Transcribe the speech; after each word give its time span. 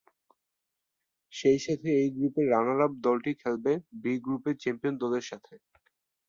সেই 1.33 1.59
সাথে 1.65 1.89
এই 1.99 2.09
গ্রুপের 2.15 2.45
রানার-আপ 2.53 2.91
দলটি 3.05 3.31
খেলবে 3.41 3.71
বি 4.01 4.13
গ্রুপের 4.25 4.55
চ্যাম্পিয়ন 4.61 4.95
দলের 5.03 5.25
সাথে। 5.29 5.53